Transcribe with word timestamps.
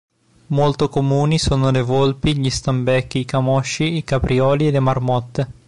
Molto 0.47 0.89
comuni 0.89 1.37
sono 1.37 1.69
le 1.69 1.83
volpi, 1.83 2.35
gli 2.35 2.49
stambecchi, 2.49 3.19
i 3.19 3.25
camosci, 3.25 3.97
i 3.97 4.03
caprioli 4.03 4.65
e 4.67 4.71
le 4.71 4.79
marmotte. 4.79 5.47